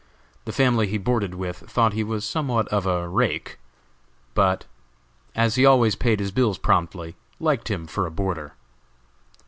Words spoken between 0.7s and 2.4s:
he boarded with thought he was